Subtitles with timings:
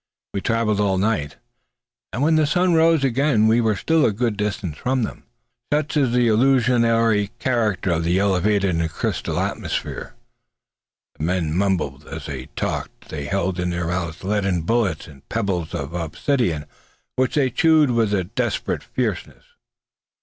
[0.33, 1.37] We travelled all night,
[2.11, 5.25] and when the sun rose again we were still a good distance from them.
[5.71, 10.15] Such is the illusory character of this elevated and crystal atmosphere.
[11.19, 13.09] The men mumbled as they talked.
[13.09, 16.65] They held in their mouths leaden bullets and pebbles of obsidian,
[17.15, 19.43] which they chewed with a desperate fierceness.